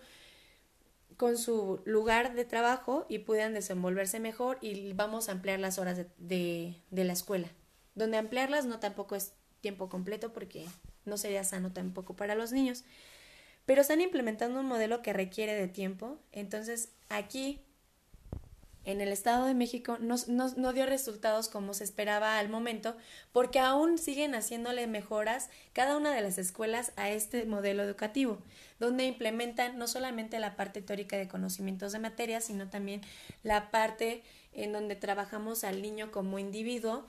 con 1.17 1.37
su 1.37 1.81
lugar 1.85 2.35
de 2.35 2.45
trabajo 2.45 3.05
y 3.09 3.19
puedan 3.19 3.53
desenvolverse 3.53 4.19
mejor 4.19 4.59
y 4.61 4.93
vamos 4.93 5.27
a 5.27 5.31
ampliar 5.31 5.59
las 5.59 5.79
horas 5.79 5.97
de, 6.17 6.75
de, 6.91 7.03
la 7.03 7.13
escuela. 7.13 7.47
Donde 7.95 8.17
ampliarlas 8.17 8.65
no 8.65 8.79
tampoco 8.79 9.15
es 9.15 9.33
tiempo 9.59 9.89
completo 9.89 10.31
porque 10.31 10.65
no 11.05 11.17
sería 11.17 11.43
sano 11.43 11.73
tampoco 11.73 12.15
para 12.15 12.35
los 12.35 12.51
niños. 12.51 12.83
Pero 13.65 13.81
están 13.81 13.99
implementando 13.99 14.59
un 14.59 14.67
modelo 14.67 15.01
que 15.01 15.11
requiere 15.11 15.55
de 15.55 15.67
tiempo. 15.67 16.19
Entonces 16.31 16.89
aquí 17.09 17.61
en 18.87 19.01
el 19.01 19.09
Estado 19.09 19.45
de 19.45 19.53
México 19.53 19.97
no, 19.99 20.15
no, 20.27 20.73
dio 20.73 20.85
resultados 20.85 21.49
como 21.49 21.73
se 21.73 21.83
esperaba 21.83 22.39
al 22.39 22.47
momento, 22.47 22.95
porque 23.33 23.59
aún 23.59 23.97
siguen 23.97 24.33
haciéndole 24.33 24.87
mejoras 24.87 25.49
cada 25.73 25.97
una 25.97 26.15
de 26.15 26.21
las 26.21 26.37
escuelas 26.37 26.93
a 26.95 27.09
este 27.09 27.45
modelo 27.45 27.83
educativo, 27.83 28.41
donde 28.79 29.05
implementan 29.05 29.77
no 29.77 29.87
solamente 29.87 30.39
la 30.39 30.55
parte 30.55 30.81
teórica 30.81 31.17
de 31.17 31.27
conocimientos 31.27 31.91
de 31.91 31.99
materia, 31.99 32.39
sino 32.39 32.69
también 32.69 33.01
la 33.43 33.71
parte 33.71 34.23
en 34.53 34.71
donde 34.71 34.95
trabajamos 34.95 35.65
al 35.65 35.81
niño 35.81 36.09
como 36.09 36.39
individuo 36.39 37.05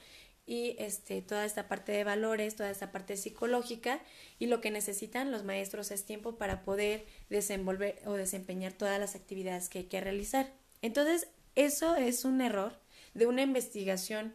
y 0.47 0.75
este, 0.81 1.23
toda 1.23 1.45
esta 1.45 1.69
parte 1.69 1.93
de 1.93 2.03
valores, 2.03 2.57
toda 2.57 2.71
esta 2.71 2.91
parte 2.91 3.17
psicológica 3.17 4.01
y 4.41 4.47
lo 4.47 4.61
que 4.61 4.73
necesitan 4.73 5.31
los 5.31 5.45
maestros 5.45 5.93
es 5.93 6.05
tiempo 6.05 6.39
para 6.39 6.65
poder 6.65 7.07
desenvolver 7.31 8.03
o 8.05 8.15
desempeñar 8.15 8.73
todas 8.73 8.99
las 8.99 9.15
actividades 9.15 9.69
que 9.69 9.79
hay 9.79 9.85
que 9.85 10.01
realizar. 10.01 10.53
Entonces, 10.83 11.29
eso 11.59 11.97
es 11.97 12.25
un 12.25 12.41
error 12.41 12.79
de 13.15 13.27
una 13.27 13.43
investigación 13.43 14.33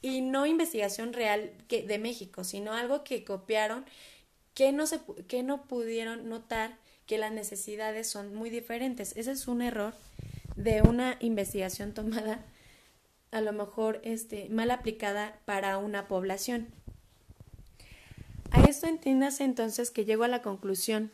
y 0.00 0.22
no 0.22 0.46
investigación 0.46 1.12
real 1.12 1.52
de 1.68 1.98
México, 1.98 2.44
sino 2.44 2.72
algo 2.72 3.04
que 3.04 3.24
copiaron 3.24 3.84
que 4.54 4.72
no, 4.72 4.86
se, 4.86 5.00
que 5.28 5.42
no 5.42 5.64
pudieron 5.64 6.30
notar 6.30 6.78
que 7.06 7.18
las 7.18 7.30
necesidades 7.30 8.08
son 8.08 8.34
muy 8.34 8.48
diferentes. 8.48 9.14
Ese 9.16 9.32
es 9.32 9.48
un 9.48 9.60
error 9.60 9.92
de 10.56 10.80
una 10.80 11.18
investigación 11.20 11.92
tomada 11.92 12.42
a 13.32 13.42
lo 13.42 13.52
mejor 13.52 14.00
este, 14.02 14.48
mal 14.48 14.70
aplicada 14.70 15.38
para 15.44 15.76
una 15.76 16.08
población. 16.08 16.68
A 18.50 18.62
esto 18.62 18.86
entiéndase 18.86 19.44
entonces 19.44 19.90
que 19.90 20.06
llego 20.06 20.24
a 20.24 20.28
la 20.28 20.40
conclusión 20.40 21.10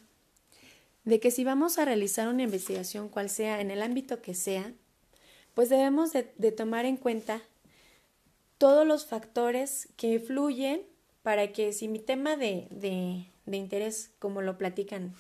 de 1.05 1.18
que 1.18 1.33
si 1.33 1.42
vamos 1.42 1.79
a 1.79 1.85
realizar 1.85 2.29
una 2.29 2.42
investigación 2.44 3.09
cual 3.09 3.29
sea 3.29 3.61
en 3.61 3.73
el 3.73 3.83
ámbito 3.83 4.23
que 4.23 4.35
sea, 4.35 4.73
pues 5.59 5.71
debemos 5.71 6.12
de, 6.12 6.53
tomar 6.53 6.87
en 6.87 6.97
cuenta 6.97 7.42
todos 8.59 8.87
los 8.87 9.07
factores 9.07 9.88
que 9.97 10.07
influyen 10.07 10.83
para 11.25 11.51
que 11.51 11.73
si 11.73 11.88
mi 11.88 11.99
tema 11.99 12.37
de, 12.37 12.68
de, 12.71 13.27
interés, 13.57 14.12
como 14.21 14.40
lo 14.40 14.57
platican 14.57 15.16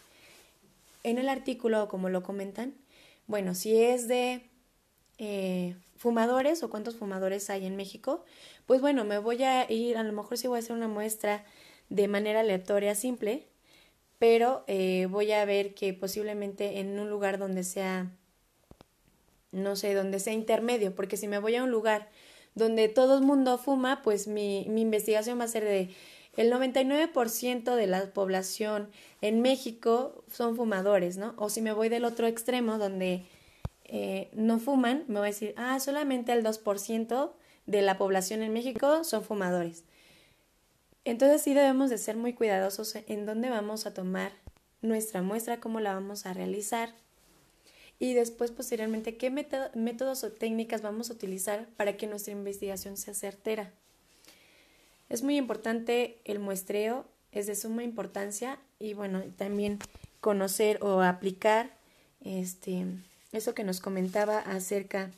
en 1.02 1.18
el 1.18 1.28
artículo 1.28 1.82
o 1.82 1.88
como 1.88 2.08
lo 2.08 2.22
comentan, 2.22 2.72
bueno, 3.26 3.56
si 3.56 3.82
es 3.82 4.06
de 4.06 4.42
eh, 5.18 5.74
fumadores 5.96 6.62
o 6.62 6.70
cuántos 6.70 6.94
fumadores 6.94 7.50
hay 7.50 7.66
en 7.66 7.74
México, 7.74 8.24
pues 8.64 8.80
bueno, 8.80 9.04
me 9.04 9.18
voy 9.18 9.42
a 9.42 9.68
ir, 9.68 9.96
a 9.96 10.04
lo 10.04 10.12
mejor 10.12 10.38
sí 10.38 10.46
voy 10.46 10.58
a 10.58 10.60
hacer 10.60 10.76
una 10.76 10.86
muestra 10.86 11.44
de 11.88 12.06
manera 12.06 12.38
aleatoria 12.42 12.94
simple, 12.94 13.48
pero 14.20 14.62
eh, 14.68 15.08
voy 15.10 15.32
a 15.32 15.44
ver 15.44 15.74
que 15.74 15.94
posiblemente 15.94 16.78
en 16.78 16.96
un 17.00 17.10
lugar 17.10 17.38
donde 17.38 17.64
sea 17.64 18.12
no 19.52 19.76
sé, 19.76 19.94
donde 19.94 20.18
sea 20.20 20.32
intermedio, 20.32 20.94
porque 20.94 21.16
si 21.16 21.28
me 21.28 21.38
voy 21.38 21.56
a 21.56 21.64
un 21.64 21.70
lugar 21.70 22.08
donde 22.54 22.88
todo 22.88 23.18
el 23.18 23.24
mundo 23.24 23.58
fuma, 23.58 24.02
pues 24.02 24.28
mi, 24.28 24.66
mi 24.68 24.82
investigación 24.82 25.38
va 25.38 25.44
a 25.44 25.48
ser 25.48 25.64
de 25.64 25.90
el 26.38 26.52
99% 26.52 27.74
de 27.74 27.86
la 27.88 28.12
población 28.12 28.90
en 29.20 29.42
México 29.42 30.22
son 30.30 30.54
fumadores, 30.54 31.16
¿no? 31.16 31.34
O 31.36 31.50
si 31.50 31.60
me 31.60 31.72
voy 31.72 31.88
del 31.88 32.04
otro 32.04 32.28
extremo 32.28 32.78
donde 32.78 33.26
eh, 33.84 34.28
no 34.34 34.60
fuman, 34.60 35.04
me 35.08 35.18
voy 35.18 35.28
a 35.28 35.32
decir, 35.32 35.52
ah, 35.56 35.80
solamente 35.80 36.32
el 36.32 36.44
2% 36.44 37.32
de 37.66 37.82
la 37.82 37.98
población 37.98 38.42
en 38.42 38.52
México 38.52 39.02
son 39.02 39.24
fumadores. 39.24 39.82
Entonces 41.04 41.42
sí 41.42 41.54
debemos 41.54 41.90
de 41.90 41.98
ser 41.98 42.16
muy 42.16 42.34
cuidadosos 42.34 42.94
en 42.94 43.26
dónde 43.26 43.50
vamos 43.50 43.86
a 43.86 43.92
tomar 43.92 44.30
nuestra 44.80 45.22
muestra, 45.22 45.58
cómo 45.58 45.80
la 45.80 45.94
vamos 45.94 46.24
a 46.24 46.34
realizar, 46.34 46.94
y 47.98 48.14
después 48.14 48.50
posteriormente 48.50 49.16
qué 49.16 49.30
métodos 49.30 50.24
o 50.24 50.32
técnicas 50.32 50.82
vamos 50.82 51.10
a 51.10 51.14
utilizar 51.14 51.66
para 51.76 51.96
que 51.96 52.06
nuestra 52.06 52.32
investigación 52.32 52.96
sea 52.96 53.14
certera. 53.14 53.72
Es 55.08 55.22
muy 55.22 55.36
importante 55.36 56.20
el 56.24 56.38
muestreo, 56.38 57.06
es 57.32 57.46
de 57.46 57.56
suma 57.56 57.82
importancia 57.82 58.58
y 58.78 58.94
bueno, 58.94 59.22
también 59.36 59.78
conocer 60.20 60.82
o 60.82 61.00
aplicar 61.00 61.76
este, 62.24 62.86
eso 63.32 63.54
que 63.54 63.64
nos 63.64 63.80
comentaba 63.80 64.38
acerca 64.38 65.10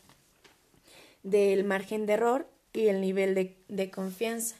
del 1.22 1.64
margen 1.64 2.06
de 2.06 2.14
error 2.14 2.48
y 2.72 2.86
el 2.86 3.00
nivel 3.00 3.34
de, 3.34 3.90
confianza. 3.90 4.56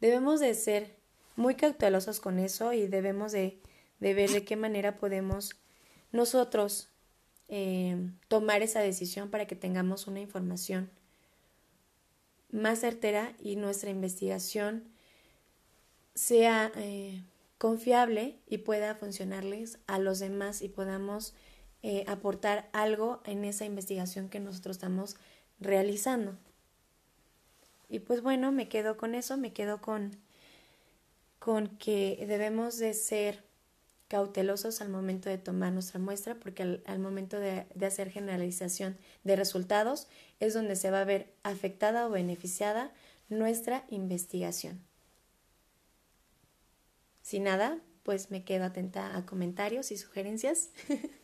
Debemos 0.00 0.40
de 0.40 0.54
ser 0.54 0.96
muy 1.36 1.54
cautelosos 1.54 2.20
con 2.20 2.38
eso 2.38 2.72
y 2.72 2.86
debemos 2.86 3.32
de, 3.32 3.58
de 4.00 4.14
ver 4.14 4.30
de 4.30 4.44
qué 4.44 4.56
manera 4.56 4.98
podemos 4.98 5.56
nosotros 6.12 6.88
eh, 7.48 8.10
tomar 8.28 8.62
esa 8.62 8.80
decisión 8.80 9.30
para 9.30 9.46
que 9.46 9.56
tengamos 9.56 10.06
una 10.06 10.20
información 10.20 10.90
más 12.50 12.80
certera 12.80 13.34
y 13.40 13.56
nuestra 13.56 13.90
investigación 13.90 14.84
sea 16.14 16.70
eh, 16.76 17.22
confiable 17.58 18.38
y 18.46 18.58
pueda 18.58 18.94
funcionarles 18.94 19.78
a 19.86 19.98
los 19.98 20.20
demás 20.20 20.62
y 20.62 20.68
podamos 20.68 21.34
eh, 21.82 22.04
aportar 22.06 22.68
algo 22.72 23.20
en 23.24 23.44
esa 23.44 23.64
investigación 23.64 24.28
que 24.28 24.40
nosotros 24.40 24.76
estamos 24.76 25.16
realizando. 25.60 26.36
Y 27.88 27.98
pues 27.98 28.22
bueno, 28.22 28.52
me 28.52 28.68
quedo 28.68 28.96
con 28.96 29.14
eso, 29.14 29.36
me 29.36 29.52
quedo 29.52 29.80
con, 29.80 30.16
con 31.38 31.68
que 31.76 32.24
debemos 32.26 32.78
de 32.78 32.94
ser 32.94 33.44
cautelosos 34.08 34.80
al 34.80 34.90
momento 34.90 35.28
de 35.28 35.38
tomar 35.38 35.72
nuestra 35.72 35.98
muestra 35.98 36.34
porque 36.34 36.80
al, 36.84 36.98
momento 36.98 37.40
de, 37.40 37.66
de, 37.74 37.86
hacer 37.86 38.10
generalización 38.10 38.98
de 39.24 39.36
resultados 39.36 40.08
es 40.40 40.54
donde 40.54 40.76
se 40.76 40.90
va 40.90 41.00
a 41.00 41.04
ver 41.04 41.32
afectada 41.42 42.06
o 42.06 42.10
beneficiada 42.10 42.92
nuestra 43.28 43.84
investigación. 43.88 44.80
Sin 47.22 47.44
nada, 47.44 47.80
pues 48.02 48.30
me 48.30 48.44
quedo 48.44 48.64
atenta 48.64 49.16
a 49.16 49.24
comentarios 49.24 49.90
y 49.90 49.96
sugerencias. 49.96 50.70